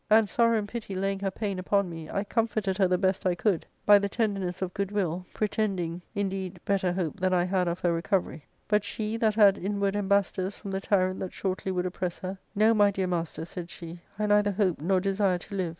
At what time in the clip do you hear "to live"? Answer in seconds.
15.37-15.69